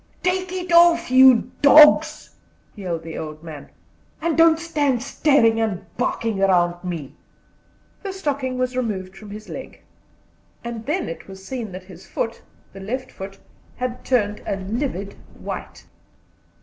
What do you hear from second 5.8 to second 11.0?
barking round me." The stocking was removed from his leg, and